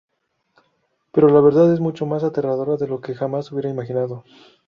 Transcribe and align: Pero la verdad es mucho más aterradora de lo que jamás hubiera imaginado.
Pero 1.11 1.29
la 1.29 1.41
verdad 1.41 1.71
es 1.71 1.79
mucho 1.79 2.07
más 2.07 2.23
aterradora 2.23 2.75
de 2.75 2.87
lo 2.87 3.01
que 3.01 3.13
jamás 3.13 3.51
hubiera 3.51 3.69
imaginado. 3.69 4.23